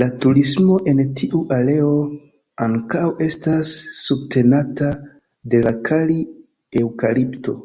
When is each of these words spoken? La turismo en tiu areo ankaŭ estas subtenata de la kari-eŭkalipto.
La 0.00 0.08
turismo 0.24 0.76
en 0.92 1.00
tiu 1.20 1.40
areo 1.58 1.94
ankaŭ 2.68 3.06
estas 3.30 3.74
subtenata 4.02 4.92
de 5.56 5.64
la 5.70 5.76
kari-eŭkalipto. 5.90 7.60